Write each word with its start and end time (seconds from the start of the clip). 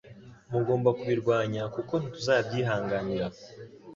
Mugomba 0.51 0.89
kubirwanya 0.99 1.61
kuko 1.75 1.93
ntituzabyihanganira 1.97 3.27